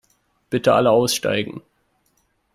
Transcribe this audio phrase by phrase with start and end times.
[0.49, 1.61] Bitte alle aussteigen.